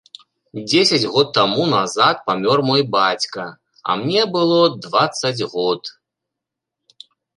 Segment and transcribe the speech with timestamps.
[0.69, 3.43] Дзесяць год таму назад памёр мой бацька,
[3.89, 5.81] а мне было дваццаць год.